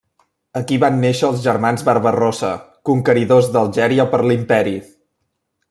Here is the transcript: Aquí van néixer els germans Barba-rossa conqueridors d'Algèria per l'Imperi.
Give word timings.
Aquí 0.59 0.77
van 0.83 0.95
néixer 1.03 1.27
els 1.27 1.43
germans 1.43 1.83
Barba-rossa 1.89 2.51
conqueridors 2.91 3.53
d'Algèria 3.57 4.09
per 4.15 4.23
l'Imperi. 4.27 4.75